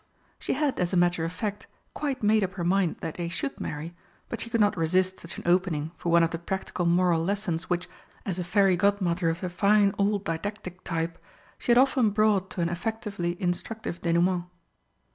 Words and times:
She 0.39 0.53
had, 0.53 0.79
as 0.79 0.93
a 0.93 0.97
matter 0.97 1.23
of 1.25 1.31
fact, 1.31 1.67
quite 1.93 2.23
made 2.23 2.43
up 2.43 2.53
her 2.53 2.63
mind 2.63 2.95
that 3.01 3.17
they 3.17 3.29
should 3.29 3.59
marry, 3.61 3.93
but 4.29 4.41
she 4.41 4.49
could 4.49 4.59
not 4.59 4.75
resist 4.75 5.19
such 5.19 5.37
an 5.37 5.43
opening 5.45 5.91
for 5.95 6.11
one 6.11 6.23
of 6.23 6.31
the 6.31 6.39
practical 6.39 6.85
moral 6.87 7.23
lessons 7.23 7.69
which, 7.69 7.87
as 8.25 8.39
a 8.39 8.43
Fairy 8.43 8.75
Godmother 8.75 9.29
of 9.29 9.41
the 9.41 9.49
fine 9.51 9.93
old 9.99 10.23
didactic 10.25 10.83
type, 10.83 11.23
she 11.59 11.69
had 11.71 11.77
often 11.77 12.09
brought 12.09 12.49
to 12.49 12.61
an 12.61 12.69
effectively 12.69 13.39
instructive 13.39 14.01
dénoûment. 14.01 14.45